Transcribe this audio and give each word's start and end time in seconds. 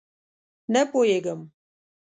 _نه 0.73 0.81
پوهېږم. 0.91 1.41